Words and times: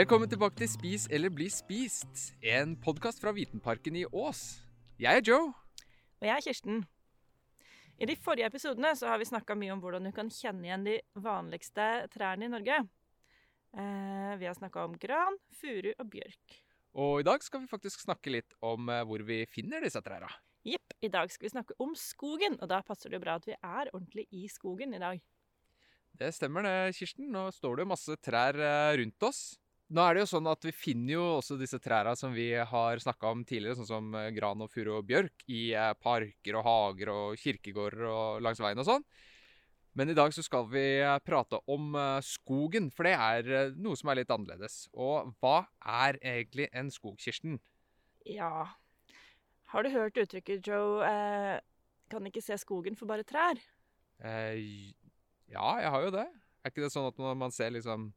Velkommen 0.00 0.30
tilbake 0.32 0.56
til 0.56 0.68
Spis 0.70 1.02
eller 1.12 1.28
bli 1.28 1.44
spist, 1.52 2.30
en 2.40 2.70
podkast 2.80 3.20
fra 3.20 3.34
Vitenparken 3.36 3.98
i 4.00 4.06
Ås. 4.08 4.62
Jeg 4.96 5.20
er 5.20 5.26
Joe. 5.28 5.50
Og 5.52 6.24
jeg 6.24 6.32
er 6.32 6.44
Kirsten. 6.46 6.78
I 8.00 8.08
de 8.08 8.16
forrige 8.16 8.48
episodene 8.48 8.94
så 8.96 9.10
har 9.10 9.20
vi 9.20 9.28
snakka 9.28 9.58
mye 9.60 9.74
om 9.74 9.82
hvordan 9.82 10.08
du 10.08 10.12
kan 10.16 10.32
kjenne 10.32 10.64
igjen 10.64 10.86
de 10.88 10.94
vanligste 11.20 11.90
trærne 12.16 12.48
i 12.48 12.52
Norge. 12.54 12.80
Eh, 13.76 14.32
vi 14.40 14.48
har 14.48 14.56
snakka 14.56 14.86
om 14.88 14.96
gran, 14.96 15.36
furu 15.60 15.92
og 15.92 16.08
bjørk. 16.16 16.56
Og 16.96 17.20
i 17.20 17.28
dag 17.28 17.44
skal 17.44 17.66
vi 17.66 17.72
faktisk 17.74 18.00
snakke 18.06 18.32
litt 18.32 18.56
om 18.64 18.88
eh, 18.88 19.04
hvor 19.04 19.28
vi 19.28 19.42
finner 19.52 19.84
disse 19.84 20.00
trærne. 20.00 20.32
Jepp. 20.64 20.96
I 21.04 21.12
dag 21.12 21.28
skal 21.28 21.50
vi 21.50 21.56
snakke 21.58 21.76
om 21.76 21.92
skogen, 21.92 22.56
og 22.56 22.72
da 22.72 22.80
passer 22.80 23.12
det 23.12 23.20
jo 23.20 23.26
bra 23.28 23.36
at 23.36 23.52
vi 23.52 23.58
er 23.58 23.92
ordentlig 23.92 24.30
i 24.32 24.48
skogen 24.48 24.96
i 24.96 25.04
dag. 25.04 25.20
Det 26.16 26.32
stemmer 26.32 26.64
det, 26.64 26.96
Kirsten. 26.96 27.28
Nå 27.36 27.50
står 27.52 27.82
det 27.82 27.92
masse 27.92 28.16
trær 28.24 28.56
eh, 28.56 28.96
rundt 29.04 29.28
oss. 29.28 29.59
Nå 29.90 30.02
er 30.06 30.14
det 30.14 30.22
jo 30.22 30.30
sånn 30.30 30.46
at 30.46 30.62
Vi 30.68 30.72
finner 30.74 31.16
jo 31.16 31.24
også 31.40 31.56
disse 31.58 31.80
trærne 31.82 32.12
som 32.18 32.34
vi 32.34 32.52
har 32.54 33.02
snakka 33.02 33.32
om 33.34 33.42
tidligere, 33.46 33.80
sånn 33.80 33.88
som 33.88 34.14
eh, 34.14 34.30
gran 34.36 34.62
og 34.62 34.70
furu 34.70 34.92
og 35.00 35.08
bjørk, 35.08 35.42
i 35.50 35.72
eh, 35.74 35.90
parker 35.98 36.60
og 36.60 36.66
hager 36.66 37.10
og 37.10 37.40
kirkegårder 37.42 38.06
og 38.06 38.44
langs 38.44 38.62
veien 38.62 38.78
og 38.78 38.86
sånn. 38.86 39.06
Men 39.98 40.12
i 40.12 40.14
dag 40.14 40.30
så 40.30 40.44
skal 40.46 40.68
vi 40.70 40.84
eh, 41.02 41.16
prate 41.26 41.58
om 41.66 41.98
skogen, 42.22 42.86
for 42.94 43.08
det 43.08 43.16
er 43.18 43.74
noe 43.82 43.98
som 43.98 44.12
er 44.12 44.20
litt 44.20 44.30
annerledes. 44.30 44.84
Og 44.94 45.34
hva 45.42 45.64
er 45.82 46.20
egentlig 46.22 46.70
en 46.70 46.94
skog, 46.94 47.18
Kirsten? 47.18 47.58
Ja 48.28 48.68
Har 49.70 49.82
du 49.82 49.90
hørt 49.90 50.18
uttrykket, 50.18 50.66
Joe, 50.66 51.02
eh, 51.06 51.58
kan 52.10 52.26
ikke 52.26 52.42
se 52.42 52.58
skogen 52.58 52.94
for 52.98 53.10
bare 53.10 53.26
trær? 53.26 53.58
Eh, 54.22 54.94
ja, 55.50 55.68
jeg 55.82 55.92
har 55.94 56.06
jo 56.06 56.14
det. 56.14 56.26
Er 56.62 56.70
ikke 56.70 56.86
det 56.86 56.94
sånn 56.94 57.10
at 57.10 57.18
når 57.18 57.38
man 57.38 57.54
ser 57.54 57.70
liksom 57.74 58.12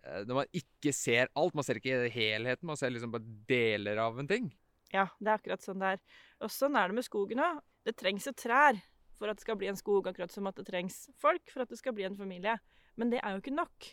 Når 0.00 0.36
man 0.38 0.56
ikke 0.56 0.92
ser 0.96 1.28
alt, 1.36 1.54
man 1.54 1.66
ser 1.66 1.80
ikke 1.80 2.08
helheten, 2.14 2.66
man 2.66 2.78
ser 2.80 2.92
liksom 2.92 3.12
bare 3.12 3.34
deler 3.48 4.00
av 4.00 4.18
en 4.20 4.28
ting. 4.30 4.48
Ja, 4.90 5.06
det 5.20 5.28
er 5.28 5.36
akkurat 5.36 5.64
sånn 5.64 5.82
det 5.82 5.94
er. 5.94 6.00
Og 6.42 6.52
sånn 6.52 6.78
er 6.78 6.90
det 6.90 6.98
med 6.98 7.06
skogen 7.06 7.42
òg. 7.44 7.60
Det 7.86 7.94
trengs 8.00 8.26
jo 8.28 8.32
trær 8.36 8.80
for 9.20 9.30
at 9.30 9.38
det 9.38 9.44
skal 9.44 9.58
bli 9.60 9.68
en 9.70 9.78
skog, 9.78 10.08
akkurat 10.08 10.32
som 10.32 10.48
at 10.48 10.56
det 10.56 10.66
trengs 10.68 11.04
folk 11.20 11.52
for 11.52 11.64
at 11.64 11.72
det 11.72 11.78
skal 11.78 11.94
bli 11.96 12.06
en 12.08 12.16
familie. 12.16 12.56
Men 12.96 13.12
det 13.12 13.20
er 13.20 13.34
jo 13.34 13.42
ikke 13.42 13.54
nok. 13.54 13.90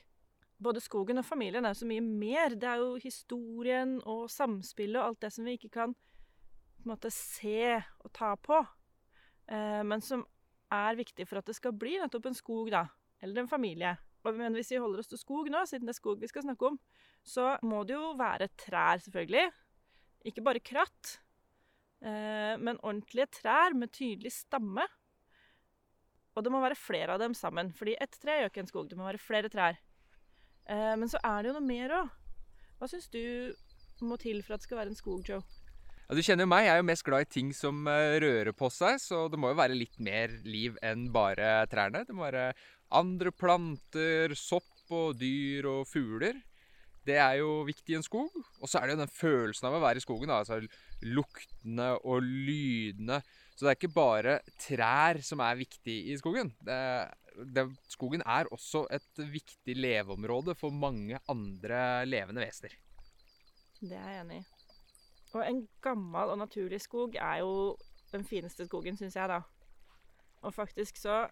Både 0.64 0.82
skogen 0.82 1.22
og 1.22 1.28
familien 1.28 1.68
er 1.68 1.76
så 1.78 1.86
mye 1.86 2.02
mer. 2.02 2.56
Det 2.56 2.70
er 2.72 2.82
jo 2.82 2.96
historien 3.04 3.98
og 4.08 4.26
samspillet 4.34 4.98
og 5.02 5.12
alt 5.12 5.28
det 5.28 5.34
som 5.36 5.46
vi 5.46 5.58
ikke 5.60 5.74
kan 5.76 5.94
på 5.94 6.88
en 6.88 6.94
måte 6.94 7.12
se 7.12 7.76
og 7.76 8.12
ta 8.16 8.32
på, 8.40 8.62
eh, 9.52 9.84
men 9.84 10.02
som 10.02 10.24
er 10.72 10.98
viktig 11.00 11.26
for 11.28 11.42
at 11.42 11.48
det 11.50 11.58
skal 11.58 11.74
bli 11.76 11.98
nettopp 12.00 12.30
en 12.30 12.38
skog, 12.38 12.72
da. 12.72 12.86
Eller 13.22 13.42
en 13.42 13.50
familie. 13.50 13.96
Men 14.36 14.58
hvis 14.58 14.72
vi 14.74 14.82
holder 14.82 15.04
oss 15.04 15.12
til 15.12 15.22
skog 15.22 15.50
nå, 15.54 15.64
siden 15.70 15.88
det 15.88 15.96
er 15.96 16.00
skog 16.02 16.20
vi 16.22 16.30
skal 16.32 16.46
snakke 16.46 16.72
om, 16.72 16.80
så 17.24 17.56
må 17.68 17.84
det 17.88 17.96
jo 17.96 18.14
være 18.20 18.50
trær, 18.60 19.02
selvfølgelig. 19.04 19.48
Ikke 20.28 20.44
bare 20.44 20.64
kratt, 20.64 21.18
eh, 22.02 22.56
men 22.60 22.82
ordentlige 22.82 23.30
trær 23.40 23.76
med 23.78 23.94
tydelig 23.96 24.34
stamme. 24.36 24.88
Og 26.38 26.44
det 26.46 26.54
må 26.54 26.62
være 26.62 26.78
flere 26.78 27.16
av 27.16 27.22
dem 27.24 27.34
sammen, 27.34 27.72
fordi 27.74 27.96
ett 28.02 28.18
tre 28.22 28.42
gjør 28.42 28.52
ikke 28.52 28.66
en 28.66 28.72
skog. 28.74 28.90
Det 28.90 28.98
må 29.00 29.08
være 29.08 29.22
flere 29.22 29.50
trær. 29.50 29.80
Eh, 30.70 30.96
men 31.00 31.10
så 31.10 31.22
er 31.24 31.42
det 31.42 31.52
jo 31.52 31.60
noe 31.60 31.70
mer 31.70 31.96
òg. 32.02 32.12
Hva 32.78 32.90
syns 32.92 33.08
du 33.10 33.24
må 34.06 34.20
til 34.22 34.44
for 34.46 34.54
at 34.54 34.62
det 34.62 34.70
skal 34.70 34.82
være 34.84 34.94
en 34.94 35.00
skog, 35.00 35.24
Joe? 35.26 35.42
Ja, 36.08 36.16
du 36.16 36.22
kjenner 36.24 36.46
jo 36.46 36.52
meg, 36.54 36.64
jeg 36.64 36.72
er 36.72 36.80
jo 36.80 36.88
mest 36.88 37.04
glad 37.04 37.26
i 37.26 37.32
ting 37.34 37.50
som 37.52 37.88
eh, 37.92 38.16
rører 38.24 38.54
på 38.56 38.70
seg, 38.72 39.00
så 39.04 39.26
det 39.32 39.40
må 39.42 39.50
jo 39.52 39.58
være 39.60 39.76
litt 39.76 39.98
mer 40.00 40.32
liv 40.48 40.78
enn 40.86 41.10
bare 41.12 41.66
trærne. 41.68 42.06
Det 42.08 42.16
må 42.16 42.24
være 42.24 42.54
andre 42.96 43.34
planter, 43.36 44.36
sopp 44.38 44.94
og 44.94 45.18
dyr 45.20 45.68
og 45.70 45.88
fugler. 45.90 46.38
Det 47.08 47.16
er 47.24 47.38
jo 47.40 47.62
viktig 47.68 47.94
i 47.94 47.98
en 48.00 48.06
skog. 48.06 48.34
Og 48.62 48.68
så 48.68 48.80
er 48.80 48.88
det 48.88 48.98
jo 48.98 49.04
den 49.04 49.14
følelsen 49.14 49.70
av 49.70 49.78
å 49.78 49.84
være 49.84 50.02
i 50.02 50.04
skogen. 50.04 50.32
Da. 50.32 50.42
Altså 50.42 50.60
luktene 51.08 51.94
og 52.04 52.26
lydene. 52.26 53.22
Så 53.56 53.66
det 53.66 53.72
er 53.72 53.80
ikke 53.80 53.96
bare 53.96 54.36
trær 54.62 55.22
som 55.26 55.42
er 55.44 55.60
viktig 55.60 55.96
i 56.12 56.18
skogen. 56.20 56.52
Det, 56.68 56.80
det, 57.56 57.66
skogen 57.90 58.24
er 58.26 58.52
også 58.54 58.86
et 58.94 59.24
viktig 59.24 59.78
leveområde 59.78 60.56
for 60.60 60.76
mange 60.76 61.20
andre 61.32 62.04
levende 62.06 62.44
vesener. 62.44 62.76
Det 63.80 63.96
er 63.96 64.14
jeg 64.14 64.26
enig 64.26 64.42
i. 64.42 64.46
Og 65.36 65.44
en 65.44 65.66
gammel 65.84 66.34
og 66.34 66.40
naturlig 66.40 66.80
skog 66.82 67.16
er 67.20 67.42
jo 67.44 67.76
den 68.12 68.24
fineste 68.26 68.66
skogen, 68.68 68.98
syns 68.98 69.16
jeg, 69.16 69.30
da. 69.30 69.42
Og 70.48 70.54
faktisk 70.56 71.00
så 71.00 71.26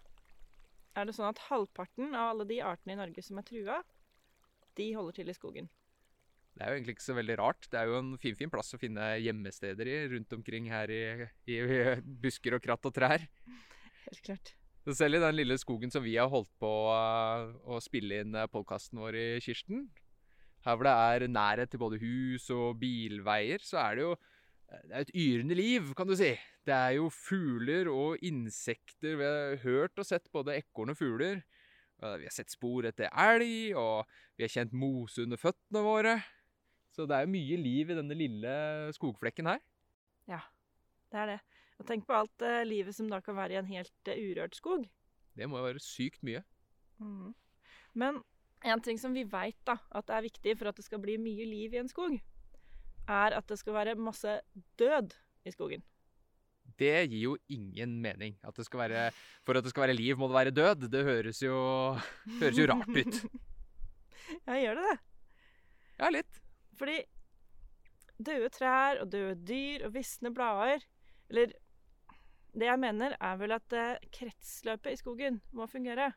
er 0.96 1.08
det 1.08 1.14
sånn 1.16 1.28
at 1.28 1.42
halvparten 1.50 2.14
av 2.14 2.32
alle 2.32 2.46
de 2.48 2.60
artene 2.64 2.96
i 2.96 3.00
Norge 3.00 3.24
som 3.24 3.40
er 3.40 3.46
trua, 3.46 3.80
de 4.76 4.92
holder 4.96 5.18
til 5.18 5.32
i 5.32 5.36
skogen. 5.36 5.68
Det 6.56 6.64
er 6.64 6.72
jo 6.72 6.78
egentlig 6.78 6.94
ikke 6.96 7.04
så 7.04 7.16
veldig 7.18 7.34
rart. 7.36 7.66
Det 7.68 7.78
er 7.78 7.90
jo 7.90 7.98
en 8.00 8.12
finfin 8.16 8.46
fin 8.46 8.52
plass 8.52 8.72
å 8.72 8.80
finne 8.80 9.10
gjemmesteder 9.20 9.90
i 9.92 9.96
rundt 10.14 10.30
omkring 10.38 10.70
her 10.72 10.92
i, 10.92 11.02
i, 11.52 11.58
busker 12.22 12.56
og 12.56 12.64
kratt 12.64 12.88
og 12.88 12.94
trær. 12.96 13.26
Helt 14.06 14.22
klart. 14.24 14.54
Så 14.86 14.94
selv 14.96 15.18
i 15.18 15.20
den 15.20 15.36
lille 15.36 15.58
skogen 15.60 15.92
som 15.92 16.04
vi 16.04 16.14
har 16.16 16.30
holdt 16.32 16.52
på 16.62 16.70
uh, 16.88 17.52
å 17.66 17.80
spille 17.82 18.22
inn 18.22 18.38
podkasten 18.52 19.02
vår 19.02 19.18
i, 19.18 19.26
Kirsten, 19.44 19.88
her 20.64 20.78
hvor 20.78 20.86
det 20.86 20.94
er 20.94 21.26
nærhet 21.28 21.72
til 21.72 21.82
både 21.82 22.00
hus 22.00 22.48
og 22.54 22.78
bilveier, 22.80 23.60
så 23.66 23.82
er 23.82 23.98
det 23.98 24.06
jo 24.06 24.14
det 24.66 24.92
er 24.92 25.04
et 25.04 25.14
yrende 25.14 25.56
liv, 25.58 25.92
kan 25.96 26.08
du 26.08 26.16
si. 26.18 26.32
Det 26.66 26.74
er 26.74 26.96
jo 26.96 27.06
fugler 27.14 27.90
og 27.92 28.22
insekter. 28.26 29.14
Vi 29.18 29.26
har 29.26 29.60
hørt 29.62 29.98
og 30.02 30.08
sett 30.08 30.26
både 30.34 30.56
ekorn 30.58 30.90
og 30.90 30.98
fugler. 30.98 31.44
Vi 31.96 32.26
har 32.26 32.34
sett 32.34 32.52
spor 32.52 32.88
etter 32.88 33.08
elg, 33.08 33.76
og 33.78 34.08
vi 34.36 34.44
har 34.44 34.52
kjent 34.52 34.74
mose 34.76 35.22
under 35.22 35.40
føttene 35.40 35.84
våre. 35.86 36.16
Så 36.92 37.06
det 37.06 37.16
er 37.16 37.26
jo 37.26 37.32
mye 37.36 37.60
liv 37.60 37.92
i 37.92 37.96
denne 37.98 38.16
lille 38.16 38.52
skogflekken 38.96 39.48
her. 39.52 39.62
Ja, 40.30 40.42
det 41.12 41.22
er 41.22 41.32
det. 41.34 41.40
Og 41.76 41.88
tenk 41.88 42.06
på 42.08 42.16
alt 42.16 42.44
uh, 42.44 42.62
livet 42.64 42.96
som 42.96 43.08
da 43.12 43.20
kan 43.24 43.36
være 43.36 43.56
i 43.56 43.60
en 43.60 43.68
helt 43.68 44.08
uh, 44.08 44.16
urørt 44.16 44.56
skog. 44.56 44.86
Det 45.36 45.48
må 45.48 45.60
jo 45.60 45.68
være 45.68 45.82
sykt 45.84 46.22
mye. 46.24 46.40
Mm. 46.98 47.34
Men 48.00 48.22
en 48.64 48.82
ting 48.82 48.98
som 49.00 49.12
vi 49.14 49.26
veit 49.28 49.68
at 49.70 50.10
er 50.10 50.24
viktig 50.24 50.56
for 50.56 50.70
at 50.70 50.80
det 50.80 50.86
skal 50.86 51.02
bli 51.04 51.18
mye 51.20 51.44
liv 51.48 51.76
i 51.76 51.82
en 51.82 51.92
skog, 51.92 52.16
er 53.08 53.36
at 53.38 53.46
det 53.48 53.58
skal 53.60 53.76
være 53.76 53.98
masse 53.98 54.40
død 54.78 55.14
i 55.46 55.52
skogen. 55.54 55.84
Det 56.76 57.06
gir 57.08 57.22
jo 57.22 57.34
ingen 57.48 58.00
mening. 58.02 58.36
At 58.44 58.58
være, 58.58 59.10
for 59.46 59.56
at 59.56 59.64
det 59.64 59.72
skal 59.72 59.86
være 59.86 59.96
liv, 59.96 60.16
må 60.18 60.28
det 60.28 60.36
være 60.36 60.56
død. 60.56 60.88
Det 60.92 61.04
høres 61.04 61.42
jo, 61.42 61.56
høres 62.40 62.58
jo 62.58 62.66
rart 62.68 62.90
ut. 62.90 63.20
ja, 64.46 64.58
gjør 64.60 64.80
det 64.80 64.88
det? 64.90 64.96
Ja, 65.96 66.10
litt. 66.12 66.42
Fordi 66.76 66.98
døde 68.20 68.50
trær 68.52 69.00
og 69.00 69.12
døde 69.12 69.38
dyr 69.48 69.86
og 69.86 69.92
visne 69.94 70.32
blader 70.32 70.84
Eller 71.30 71.52
det 72.56 72.68
jeg 72.68 72.80
mener, 72.80 73.16
er 73.20 73.36
vel 73.36 73.52
at 73.52 73.74
eh, 73.76 73.98
kretsløpet 74.12 74.94
i 74.94 75.00
skogen 75.00 75.40
må 75.52 75.66
fungere. 75.68 76.12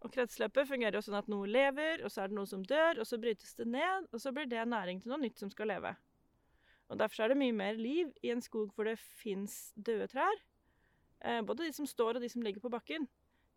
Og 0.00 0.12
kretsløpet 0.14 0.68
fungerer 0.68 0.96
jo 0.96 1.02
sånn 1.04 1.18
at 1.18 1.28
noe 1.28 1.48
lever, 1.48 2.00
og 2.04 2.12
så 2.12 2.24
er 2.24 2.30
det 2.30 2.38
noe 2.38 2.48
som 2.48 2.62
dør, 2.64 3.02
og 3.02 3.08
så 3.08 3.18
brytes 3.20 3.52
det 3.58 3.66
ned, 3.68 4.06
og 4.08 4.22
så 4.22 4.32
blir 4.32 4.48
det 4.48 4.62
næring 4.68 5.02
til 5.02 5.12
noe 5.12 5.20
nytt 5.20 5.42
som 5.42 5.50
skal 5.52 5.68
leve. 5.74 5.92
Og 6.90 6.98
Derfor 6.98 7.24
er 7.24 7.32
det 7.32 7.40
mye 7.42 7.54
mer 7.54 7.76
liv 7.78 8.08
i 8.24 8.32
en 8.32 8.40
skog 8.42 8.72
hvor 8.74 8.88
det 8.88 8.96
fins 8.98 9.70
døde 9.76 10.08
trær, 10.10 10.40
eh, 11.20 11.42
både 11.46 11.68
de 11.68 11.76
som 11.76 11.86
står 11.86 12.16
og 12.16 12.24
de 12.24 12.30
som 12.32 12.42
ligger 12.42 12.64
på 12.64 12.72
bakken, 12.72 13.06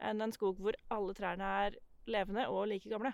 enn 0.04 0.22
en 0.22 0.36
skog 0.36 0.60
hvor 0.60 0.76
alle 0.94 1.16
trærne 1.18 1.48
er 1.66 1.80
levende 2.12 2.46
og 2.52 2.68
like 2.70 2.92
gamle. 2.92 3.14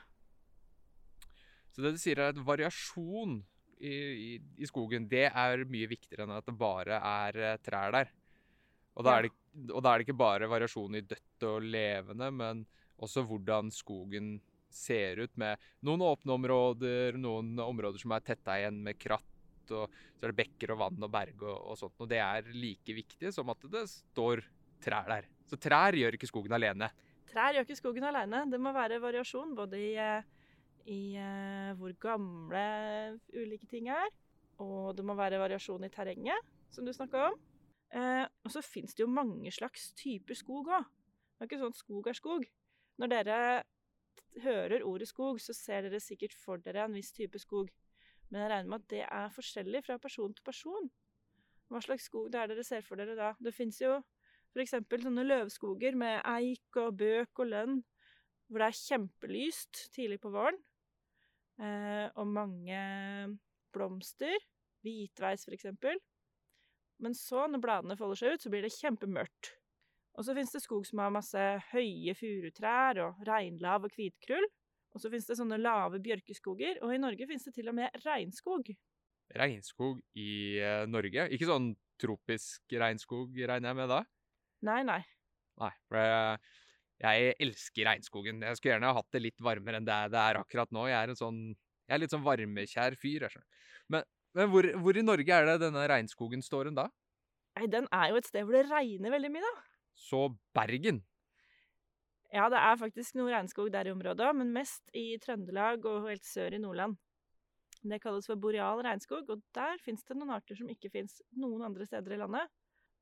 Så 1.70 1.86
det 1.86 1.94
du 1.96 2.02
sier 2.02 2.20
er 2.20 2.34
at 2.34 2.42
variasjon 2.42 3.38
i, 3.80 3.94
i, 3.94 4.32
i 4.58 4.68
skogen, 4.68 5.06
det 5.08 5.28
er 5.30 5.64
mye 5.70 5.88
viktigere 5.88 6.26
enn 6.26 6.34
at 6.36 6.50
det 6.50 6.58
bare 6.60 6.98
er 6.98 7.40
eh, 7.54 7.60
trær 7.64 7.94
der. 7.96 8.12
Og 8.98 9.06
da, 9.06 9.20
ja. 9.20 9.30
det, 9.30 9.70
og 9.70 9.86
da 9.86 9.94
er 9.94 10.02
det 10.02 10.10
ikke 10.10 10.20
bare 10.20 10.50
variasjon 10.52 10.98
i 10.98 11.06
dødt 11.06 11.46
og 11.48 11.64
levende, 11.64 12.32
men 12.36 12.66
også 13.00 13.24
hvordan 13.28 13.72
skogen 13.74 14.38
ser 14.70 15.24
ut, 15.24 15.34
med 15.40 15.58
noen 15.86 16.04
åpne 16.06 16.36
områder, 16.36 17.18
noen 17.18 17.58
områder 17.64 18.02
som 18.02 18.14
er 18.14 18.26
tetta 18.26 18.60
igjen 18.60 18.80
med 18.86 19.00
kratt, 19.02 19.26
og 19.74 19.90
så 19.90 20.26
er 20.26 20.32
det 20.32 20.40
bekker 20.40 20.74
og 20.74 20.82
vann 20.84 21.06
og 21.06 21.12
berg 21.14 21.44
og, 21.46 21.58
og 21.72 21.78
sånt. 21.80 21.98
Og 22.02 22.10
det 22.10 22.22
er 22.22 22.50
like 22.54 22.96
viktig 22.96 23.34
som 23.34 23.50
at 23.54 23.66
det 23.72 23.86
står 23.92 24.44
trær 24.84 25.10
der. 25.10 25.30
Så 25.50 25.58
trær 25.62 25.98
gjør 25.98 26.18
ikke 26.18 26.30
skogen 26.30 26.54
alene. 26.56 26.90
Trær 27.30 27.54
gjør 27.56 27.68
ikke 27.68 27.78
skogen 27.78 28.08
alene. 28.10 28.46
Det 28.50 28.60
må 28.62 28.74
være 28.74 29.02
variasjon 29.02 29.54
både 29.58 29.82
i, 29.82 29.92
eh, 30.02 30.26
i 30.90 31.02
uh, 31.22 31.74
hvor 31.78 31.94
gamle 32.02 32.64
ulike 33.34 33.70
ting 33.70 33.92
er, 33.94 34.10
og 34.62 34.96
det 34.98 35.06
må 35.06 35.16
være 35.18 35.42
variasjon 35.42 35.86
i 35.86 35.94
terrenget, 35.94 36.50
som 36.74 36.86
du 36.86 36.94
snakka 36.94 37.30
om. 37.30 37.38
Eh, 37.90 38.26
og 38.46 38.54
så 38.54 38.62
fins 38.62 38.94
det 38.94 39.02
jo 39.02 39.10
mange 39.10 39.52
slags 39.54 39.90
typer 39.98 40.38
skog 40.38 40.70
òg. 40.70 40.90
Det 41.38 41.46
er 41.46 41.50
ikke 41.50 41.62
sånn 41.62 41.74
at 41.74 41.80
skog 41.80 42.10
er 42.10 42.18
skog. 42.18 42.46
Når 43.00 43.12
dere 43.14 43.40
hører 44.44 44.84
ordet 44.86 45.08
skog, 45.10 45.40
så 45.42 45.56
ser 45.56 45.88
dere 45.88 46.02
sikkert 46.04 46.36
for 46.36 46.62
dere 46.64 46.86
en 46.86 46.98
viss 46.98 47.12
type 47.16 47.40
skog. 47.42 47.72
Men 48.30 48.44
jeg 48.44 48.52
regner 48.52 48.70
med 48.70 48.84
at 48.84 48.90
det 48.92 49.04
er 49.08 49.34
forskjellig 49.34 49.84
fra 49.86 49.98
person 50.02 50.34
til 50.36 50.46
person. 50.46 50.90
Hva 51.70 51.82
slags 51.86 52.10
skog 52.10 52.32
det 52.34 52.42
er 52.42 52.52
dere 52.52 52.66
ser 52.66 52.86
for 52.86 53.00
dere 53.00 53.16
da? 53.18 53.34
Det 53.40 53.54
fins 53.56 53.80
jo 53.82 54.00
f.eks. 54.54 54.76
sånne 55.04 55.26
løvskoger 55.26 55.98
med 55.98 56.22
eik 56.26 56.80
og 56.82 56.98
bøk 57.00 57.42
og 57.44 57.52
lønn, 57.52 57.80
hvor 58.50 58.64
det 58.64 58.70
er 58.70 58.80
kjempelyst 58.80 59.84
tidlig 59.94 60.20
på 60.22 60.34
våren. 60.34 60.58
eh, 61.60 62.08
og 62.16 62.28
mange 62.28 62.80
blomster. 63.74 64.38
Hvitveis, 64.82 65.46
eksempel. 65.52 66.00
Men 67.04 67.14
så, 67.16 67.48
når 67.48 67.62
bladene 67.64 67.98
folder 68.00 68.16
seg 68.16 68.34
ut, 68.34 68.44
så 68.44 68.52
blir 68.52 68.64
det 68.64 68.76
kjempemørkt. 68.76 69.59
Og 70.20 70.26
så 70.28 70.36
fins 70.36 70.52
det 70.52 70.60
skog 70.66 70.84
som 70.88 71.00
har 71.00 71.14
masse 71.16 71.44
høye 71.72 72.14
furutrær 72.20 73.00
og 73.06 73.22
reinlav 73.28 73.88
og 73.88 73.94
hvitkrull. 73.96 74.48
Og 74.92 75.00
så 75.00 75.12
fins 75.14 75.30
det 75.30 75.38
sånne 75.40 75.60
lave 75.62 76.02
bjørkeskoger, 76.04 76.82
og 76.84 76.92
i 76.92 77.00
Norge 77.00 77.28
fins 77.30 77.46
det 77.46 77.54
til 77.56 77.70
og 77.72 77.78
med 77.78 77.94
regnskog. 78.04 78.72
Regnskog 79.38 80.00
i 80.18 80.32
eh, 80.58 80.86
Norge? 80.90 81.28
Ikke 81.32 81.48
sånn 81.48 81.72
tropisk 82.02 82.74
regnskog, 82.74 83.38
regner 83.38 83.72
jeg 83.72 83.78
med 83.78 83.92
da? 83.92 84.02
Nei, 84.66 84.82
nei. 84.88 85.00
Nei, 85.62 85.72
for 85.88 86.02
jeg, 86.02 86.40
jeg 87.06 87.34
elsker 87.46 87.88
regnskogen. 87.92 88.44
Jeg 88.44 88.60
skulle 88.60 88.74
gjerne 88.74 88.92
ha 88.92 88.98
hatt 88.98 89.16
det 89.16 89.24
litt 89.24 89.46
varmere 89.46 89.80
enn 89.80 89.88
det 89.88 90.00
det 90.12 90.24
er 90.24 90.42
akkurat 90.42 90.74
nå. 90.76 90.88
Jeg 90.90 91.00
er 91.00 91.14
en 91.14 91.20
sånn 91.20 91.42
jeg 91.90 91.96
er 91.96 92.04
litt 92.04 92.14
sånn 92.14 92.26
varmekjær 92.26 92.96
fyr. 93.02 93.26
Jeg 93.26 93.34
skjønner. 93.34 93.70
Men, 93.90 94.10
men 94.38 94.52
hvor, 94.52 94.68
hvor, 94.84 94.98
i 94.98 95.06
Norge 95.06 95.38
er 95.38 95.48
det 95.48 95.56
denne 95.64 95.88
regnskogen 95.90 96.44
står 96.46 96.70
hen 96.70 96.78
da? 96.78 96.90
Nei, 97.58 97.66
Den 97.72 97.88
er 97.96 98.12
jo 98.12 98.20
et 98.20 98.30
sted 98.30 98.46
hvor 98.46 98.58
det 98.58 98.68
regner 98.70 99.16
veldig 99.16 99.32
mye, 99.34 99.48
da. 99.48 99.69
Så 100.00 100.30
Bergen? 100.56 101.04
Ja, 102.30 102.46
det 102.52 102.60
er 102.62 102.78
faktisk 102.78 103.18
noe 103.18 103.32
regnskog 103.34 103.72
der 103.74 103.90
i 103.90 103.94
området 103.94 104.28
òg, 104.28 104.36
men 104.38 104.54
mest 104.54 104.92
i 104.98 105.18
Trøndelag 105.22 105.86
og 105.90 106.08
helt 106.08 106.26
sør 106.28 106.54
i 106.56 106.62
Nordland. 106.62 106.98
Det 107.80 108.02
kalles 108.04 108.28
for 108.28 108.40
boreal 108.40 108.84
regnskog, 108.86 109.30
og 109.32 109.42
der 109.56 109.80
fins 109.82 110.04
det 110.06 110.18
noen 110.18 110.36
arter 110.36 110.58
som 110.60 110.70
ikke 110.70 110.92
fins 110.94 111.22
noen 111.40 111.64
andre 111.66 111.88
steder 111.88 112.16
i 112.16 112.20
landet. 112.22 112.52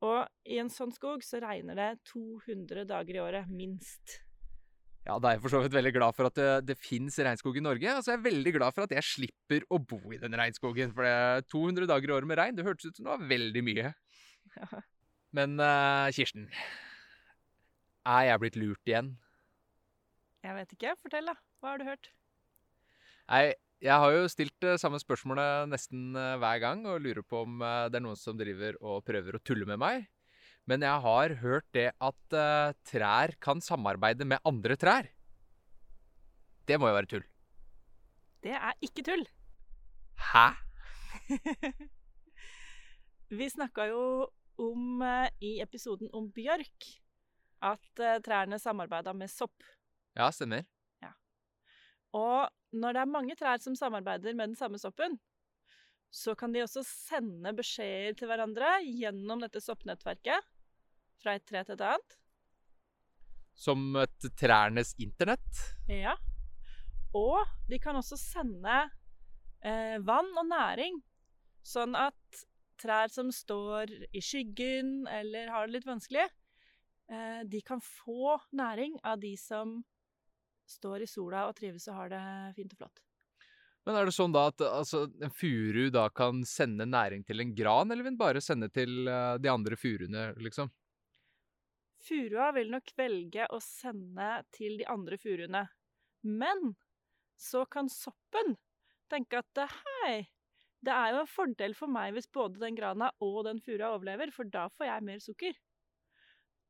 Og 0.06 0.22
i 0.46 0.60
en 0.62 0.70
sånn 0.70 0.94
skog 0.94 1.26
så 1.26 1.42
regner 1.42 1.78
det 1.78 1.90
200 2.12 2.86
dager 2.88 3.18
i 3.18 3.22
året, 3.24 3.50
minst. 3.50 4.20
Ja, 5.08 5.16
da 5.24 5.32
er 5.32 5.38
jeg 5.38 5.44
for 5.46 5.56
så 5.56 5.62
vidt 5.64 5.76
veldig 5.76 5.94
glad 5.96 6.16
for 6.16 6.28
at 6.28 6.36
det, 6.38 6.50
det 6.68 6.76
fins 6.80 7.16
regnskog 7.24 7.58
i 7.58 7.64
Norge. 7.64 7.94
Og 7.96 8.04
så 8.04 8.12
er 8.12 8.18
jeg 8.20 8.28
veldig 8.28 8.54
glad 8.60 8.76
for 8.76 8.86
at 8.86 8.94
jeg 8.94 9.08
slipper 9.08 9.64
å 9.72 9.80
bo 9.80 10.00
i 10.14 10.20
den 10.22 10.36
regnskogen. 10.38 10.92
For 10.96 11.08
det 11.08 11.48
200 11.54 11.88
dager 11.90 12.12
i 12.12 12.16
året 12.18 12.30
med 12.30 12.40
regn, 12.40 12.58
det 12.60 12.68
hørtes 12.68 12.92
ut 12.92 13.00
som 13.00 13.08
det 13.08 13.16
var 13.16 13.32
veldig 13.36 13.66
mye. 13.72 13.94
Ja. 14.58 14.80
Men 15.36 15.60
uh, 15.60 16.08
Kirsten, 16.16 16.46
er 18.08 18.28
jeg 18.30 18.42
blitt 18.42 18.60
lurt 18.60 18.90
igjen? 18.90 19.14
Jeg 20.46 20.56
vet 20.56 20.76
ikke. 20.78 20.96
Fortell, 21.02 21.28
da. 21.28 21.36
Hva 21.60 21.74
har 21.74 21.82
du 21.82 21.88
hørt? 21.88 22.12
Nei, 23.28 23.44
jeg 23.84 24.02
har 24.02 24.14
jo 24.16 24.30
stilt 24.32 24.56
det 24.64 24.78
samme 24.82 25.00
spørsmålet 25.02 25.68
nesten 25.70 26.16
uh, 26.16 26.38
hver 26.42 26.62
gang 26.64 26.86
og 26.90 27.02
lurer 27.04 27.26
på 27.26 27.44
om 27.44 27.60
uh, 27.62 27.88
det 27.92 28.00
er 28.00 28.06
noen 28.06 28.20
som 28.20 28.38
driver 28.40 28.78
og 28.80 29.04
prøver 29.08 29.38
å 29.38 29.44
tulle 29.44 29.68
med 29.70 29.82
meg. 29.82 30.08
Men 30.68 30.84
jeg 30.84 31.04
har 31.04 31.36
hørt 31.42 31.68
det 31.76 31.90
at 31.94 32.36
uh, 32.36 32.76
trær 32.88 33.36
kan 33.44 33.62
samarbeide 33.64 34.28
med 34.28 34.44
andre 34.48 34.78
trær. 34.80 35.12
Det 36.68 36.80
må 36.80 36.90
jo 36.90 36.98
være 36.98 37.12
tull. 37.12 37.28
Det 38.44 38.56
er 38.56 38.74
ikke 38.84 39.06
tull. 39.08 39.24
Hæ? 40.32 40.48
Vi 43.38 43.48
snakka 43.52 43.90
jo 43.92 44.04
om 44.60 45.04
uh, 45.04 45.28
i 45.44 45.58
episoden 45.64 46.12
om 46.16 46.32
bjørk 46.34 46.88
at 47.64 48.02
uh, 48.02 48.18
trærne 48.26 48.60
samarbeida 48.62 49.14
med 49.18 49.32
sopp. 49.32 49.66
Ja, 50.18 50.30
stemmer. 50.34 50.66
Ja. 51.04 51.14
Og 52.18 52.50
når 52.76 52.94
det 52.94 53.02
er 53.02 53.16
mange 53.16 53.38
trær 53.40 53.62
som 53.64 53.76
samarbeider 53.78 54.36
med 54.36 54.52
den 54.52 54.60
samme 54.60 54.80
soppen, 54.82 55.18
så 56.14 56.36
kan 56.40 56.54
de 56.54 56.64
også 56.64 56.84
sende 56.88 57.52
beskjeder 57.56 58.16
til 58.18 58.30
hverandre 58.30 58.78
gjennom 58.86 59.42
dette 59.44 59.62
soppnettverket 59.64 60.46
fra 61.22 61.36
et 61.36 61.46
tre 61.48 61.64
til 61.66 61.76
et 61.76 61.84
annet. 61.90 62.18
Som 63.58 63.96
et 64.00 64.28
trærnes 64.38 64.94
internett? 65.02 65.64
Ja. 65.90 66.16
Og 67.18 67.42
de 67.70 67.80
kan 67.82 67.98
også 67.98 68.18
sende 68.20 68.78
eh, 69.66 69.98
vann 70.06 70.30
og 70.38 70.46
næring, 70.50 71.00
sånn 71.66 71.98
at 71.98 72.44
trær 72.78 73.10
som 73.10 73.32
står 73.34 73.92
i 74.14 74.22
skyggen 74.22 75.08
eller 75.10 75.50
har 75.52 75.66
det 75.66 75.80
litt 75.80 75.90
vanskelig, 75.90 76.28
de 77.08 77.62
kan 77.64 77.80
få 77.80 78.36
næring 78.52 78.98
av 79.08 79.22
de 79.22 79.32
som 79.40 79.78
står 80.68 81.06
i 81.06 81.08
sola 81.08 81.46
og 81.48 81.56
trives 81.56 81.88
og 81.88 81.96
har 82.02 82.12
det 82.12 82.24
fint 82.58 82.74
og 82.76 82.82
flott. 82.82 83.04
Men 83.88 83.96
er 83.96 84.10
det 84.10 84.18
sånn 84.18 84.34
da 84.36 84.50
at 84.50 84.62
altså, 84.68 85.06
en 85.24 85.32
furu 85.32 85.86
da 85.96 86.10
kan 86.12 86.42
sende 86.44 86.84
næring 86.90 87.22
til 87.24 87.40
en 87.40 87.54
gran, 87.56 87.88
eller 87.88 88.04
vil 88.04 88.12
den 88.12 88.20
bare 88.20 88.42
sende 88.44 88.68
til 88.76 89.08
uh, 89.08 89.38
de 89.40 89.48
andre 89.48 89.78
furuene, 89.80 90.34
liksom? 90.44 90.68
Furua 92.04 92.50
vil 92.58 92.74
nok 92.74 92.92
velge 93.00 93.48
å 93.56 93.62
sende 93.64 94.28
til 94.56 94.76
de 94.82 94.90
andre 94.92 95.16
furuene. 95.22 95.64
Men 96.28 96.74
så 97.40 97.64
kan 97.72 97.88
soppen 97.88 98.58
tenke 99.08 99.40
at 99.40 99.64
hei, 99.72 100.28
det 100.84 100.92
er 100.92 101.16
jo 101.16 101.24
en 101.24 101.32
fordel 101.32 101.76
for 101.78 101.88
meg 101.88 102.12
hvis 102.18 102.28
både 102.28 102.60
den 102.66 102.76
grana 102.76 103.14
og 103.24 103.46
den 103.48 103.64
furua 103.64 103.94
overlever, 103.96 104.36
for 104.36 104.52
da 104.52 104.68
får 104.76 104.92
jeg 104.92 105.08
mer 105.08 105.24
sukker. 105.24 105.56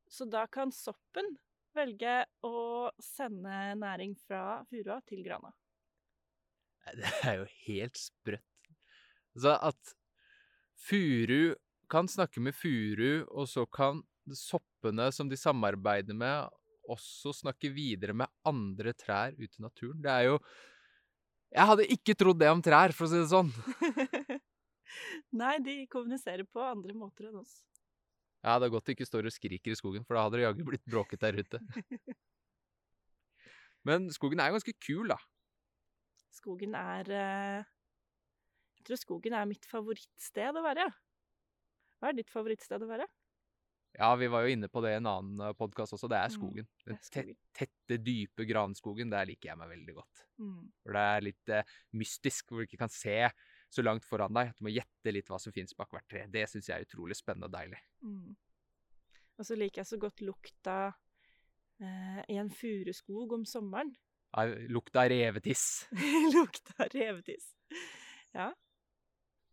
Så 0.09 0.25
da 0.25 0.45
kan 0.47 0.71
soppen 0.71 1.35
velge 1.77 2.23
å 2.45 2.89
sende 3.03 3.75
næring 3.77 4.15
fra 4.25 4.63
furua 4.69 4.99
til 5.07 5.23
grana. 5.25 5.51
Det 6.95 7.11
er 7.27 7.41
jo 7.41 7.47
helt 7.67 7.99
sprøtt. 7.99 8.69
Så 9.37 9.53
at 9.53 9.95
furu 10.87 11.53
kan 11.91 12.07
snakke 12.09 12.41
med 12.43 12.55
furu, 12.55 13.25
og 13.27 13.47
så 13.51 13.65
kan 13.69 14.01
soppene 14.35 15.09
som 15.15 15.29
de 15.29 15.37
samarbeider 15.39 16.17
med, 16.17 16.47
også 16.87 17.33
snakke 17.35 17.69
videre 17.75 18.15
med 18.15 18.31
andre 18.47 18.93
trær 18.95 19.35
ute 19.35 19.59
i 19.59 19.63
naturen. 19.63 19.99
Det 20.01 20.11
er 20.11 20.29
jo 20.31 20.39
Jeg 21.47 21.63
hadde 21.63 21.91
ikke 21.95 22.15
trodd 22.19 22.39
det 22.41 22.49
om 22.51 22.61
trær, 22.63 22.91
for 22.91 23.07
å 23.07 23.11
si 23.11 23.19
det 23.21 23.29
sånn. 23.31 23.51
Nei, 25.39 25.53
de 25.63 25.85
kommuniserer 25.91 26.43
på 26.43 26.59
andre 26.63 26.95
måter 26.95 27.29
enn 27.29 27.39
oss. 27.39 27.61
Ja, 28.47 28.53
det 28.61 28.69
er 28.69 28.71
godt 28.77 28.87
de 28.87 28.93
ikke 28.95 29.07
står 29.09 29.27
og 29.27 29.33
skriker 29.35 29.73
i 29.73 29.77
skogen, 29.77 30.05
for 30.07 30.15
da 30.15 30.23
hadde 30.23 30.39
det 30.39 30.45
jaggu 30.47 30.63
blitt 30.69 30.85
bråket 30.87 31.19
der 31.25 31.35
ute. 31.41 31.59
Men 33.87 34.07
skogen 34.15 34.39
er 34.43 34.53
ganske 34.55 34.73
kul, 34.83 35.11
da. 35.11 35.17
Skogen 36.37 36.75
er 36.77 37.09
eh, 37.11 37.67
Jeg 38.79 38.87
tror 38.89 38.99
skogen 39.01 39.35
er 39.37 39.47
mitt 39.49 39.65
favorittsted 39.67 40.59
å 40.59 40.63
være. 40.65 40.87
Hva 41.97 42.11
er 42.11 42.17
ditt 42.19 42.31
favorittsted 42.33 42.83
å 42.85 42.89
være? 42.89 43.07
Ja, 43.97 44.11
vi 44.19 44.27
var 44.29 44.43
jo 44.45 44.51
inne 44.53 44.67
på 44.69 44.81
det 44.85 44.91
i 44.93 44.97
en 44.99 45.07
annen 45.09 45.39
eh, 45.47 45.53
podkast 45.57 45.95
også. 45.97 46.09
Det 46.11 46.19
er 46.19 46.29
Mm, 46.29 46.35
skogen. 46.35 46.67
det 46.85 46.91
Den 46.91 46.97
er 46.99 47.05
skogen. 47.07 47.37
te- 47.55 47.65
tette, 47.65 47.97
dype 48.05 48.45
granskogen. 48.45 49.09
Der 49.11 49.25
liker 49.25 49.49
jeg 49.53 49.57
meg 49.57 49.71
veldig 49.73 49.95
godt. 49.97 50.25
Mm. 50.37 50.67
For 50.83 50.93
det 50.99 51.05
er 51.15 51.25
litt 51.31 51.53
eh, 51.57 51.75
mystisk, 51.97 52.51
hvor 52.51 52.61
du 52.61 52.67
ikke 52.67 52.83
kan 52.83 52.93
se 52.93 53.17
så 53.73 53.83
langt 53.83 54.05
foran 54.07 54.35
deg. 54.35 54.51
At 54.51 54.59
du 54.59 54.67
må 54.67 54.73
gjette 54.73 55.13
litt 55.13 55.31
hva 55.31 55.39
som 55.41 55.55
finnes 55.55 55.75
bak 55.77 55.91
hvert 55.93 56.07
tre. 56.09 56.25
Det 56.31 56.45
syns 56.51 56.69
jeg 56.69 56.77
er 56.77 56.87
utrolig 56.87 57.17
spennende 57.19 57.49
og 57.49 57.55
deilig. 57.55 57.81
Mm. 58.05 58.35
Og 59.37 59.45
så 59.45 59.57
liker 59.57 59.83
jeg 59.83 59.91
så 59.91 59.99
godt 60.01 60.23
lukta 60.25 60.77
eh, 61.81 62.21
i 62.33 62.39
en 62.41 62.51
furuskog 62.53 63.37
om 63.37 63.43
sommeren. 63.47 63.93
Ja, 64.33 64.47
Lukta 64.71 65.07
revetiss. 65.09 65.87
lukta 66.35 66.87
revetiss. 66.93 67.53
Ja. 68.35 68.51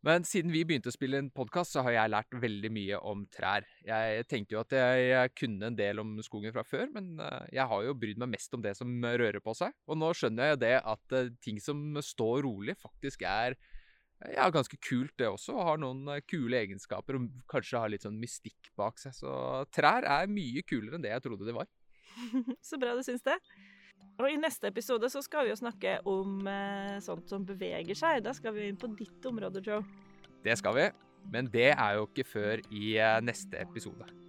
Men 0.04 0.26
siden 0.28 0.52
vi 0.52 0.60
begynte 0.68 0.90
å 0.90 0.92
spille 0.92 1.16
en 1.16 1.30
podkast, 1.32 1.72
så 1.72 1.84
har 1.86 1.94
jeg 1.94 2.10
lært 2.12 2.34
veldig 2.36 2.70
mye 2.76 2.98
om 3.08 3.22
trær. 3.32 3.64
Jeg 3.86 4.26
tenkte 4.28 4.56
jo 4.56 4.60
at 4.60 4.74
jeg, 4.76 5.04
jeg 5.08 5.30
kunne 5.40 5.70
en 5.70 5.78
del 5.78 6.02
om 6.02 6.10
skogen 6.24 6.52
fra 6.52 6.64
før, 6.68 6.90
men 6.92 7.14
eh, 7.24 7.46
jeg 7.56 7.64
har 7.70 7.86
jo 7.86 7.94
brydd 7.96 8.20
meg 8.20 8.34
mest 8.34 8.52
om 8.56 8.64
det 8.64 8.74
som 8.76 8.90
rører 9.00 9.40
på 9.44 9.54
seg. 9.56 9.72
Og 9.88 9.96
nå 10.00 10.10
skjønner 10.16 10.50
jeg 10.50 10.56
jo 10.56 10.60
det 10.66 10.74
at 10.92 11.16
eh, 11.16 11.32
ting 11.44 11.62
som 11.62 11.80
står 12.04 12.44
rolig, 12.44 12.76
faktisk 12.82 13.24
er 13.28 13.56
ja, 14.32 14.48
ganske 14.52 14.78
kult 14.80 15.12
det 15.20 15.28
også, 15.28 15.54
og 15.56 15.68
har 15.68 15.80
noen 15.82 16.08
eh, 16.14 16.22
kule 16.28 16.58
egenskaper, 16.62 17.18
og 17.18 17.44
kanskje 17.50 17.80
har 17.82 17.92
litt 17.92 18.06
sånn 18.06 18.18
mystikk 18.20 18.70
bak 18.78 19.00
seg. 19.02 19.16
Så 19.16 19.30
trær 19.74 20.06
er 20.08 20.30
mye 20.30 20.64
kulere 20.66 20.98
enn 20.98 21.04
det 21.04 21.12
jeg 21.12 21.26
trodde 21.26 21.48
det 21.48 21.56
var. 21.56 21.68
Så 22.68 22.80
bra 22.80 22.94
du 22.96 23.02
syns 23.06 23.24
det. 23.26 23.36
Og 24.22 24.28
i 24.30 24.38
neste 24.38 24.70
episode 24.70 25.08
så 25.10 25.22
skal 25.24 25.46
vi 25.46 25.52
jo 25.52 25.58
snakke 25.58 25.96
om 26.08 26.44
eh, 26.46 26.98
sånt 27.02 27.30
som 27.30 27.46
beveger 27.46 27.98
seg. 27.98 28.22
Da 28.26 28.34
skal 28.36 28.54
vi 28.56 28.68
inn 28.70 28.78
på 28.80 28.92
ditt 28.94 29.26
område, 29.30 29.62
Joe. 29.64 29.82
Det 30.44 30.54
skal 30.60 30.76
vi, 30.78 30.90
men 31.32 31.48
det 31.50 31.72
er 31.72 31.96
jo 31.98 32.06
ikke 32.06 32.28
før 32.28 32.62
i 32.70 32.94
eh, 33.00 33.18
neste 33.24 33.58
episode. 33.64 34.23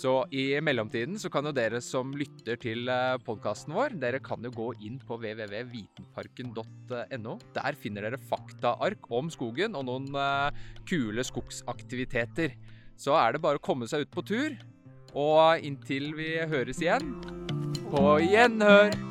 Så 0.00 0.24
i 0.32 0.54
mellomtiden 0.64 1.18
så 1.20 1.28
kan 1.32 1.44
jo 1.44 1.50
dere 1.52 1.80
som 1.84 2.14
lytter 2.16 2.56
til 2.60 2.88
podkasten 3.26 3.74
vår, 3.76 3.90
dere 4.00 4.20
kan 4.24 4.40
jo 4.46 4.50
gå 4.54 4.68
inn 4.86 4.98
på 5.04 5.18
www.vitenparken.no. 5.20 7.34
Der 7.58 7.76
finner 7.76 8.02
dere 8.08 8.18
faktaark 8.30 9.10
om 9.12 9.28
skogen 9.32 9.76
og 9.76 9.84
noen 9.90 10.08
eh, 10.16 10.50
kule 10.88 11.24
skogsaktiviteter. 11.26 12.50
Så 12.96 13.12
er 13.18 13.32
det 13.36 13.44
bare 13.44 13.58
å 13.60 13.64
komme 13.64 13.86
seg 13.90 14.00
ut 14.06 14.14
på 14.14 14.22
tur. 14.24 14.56
Og 15.10 15.58
inntil 15.66 16.14
vi 16.16 16.38
høres 16.48 16.80
igjen, 16.80 17.20
på 17.90 18.20
gjenhør! 18.24 19.09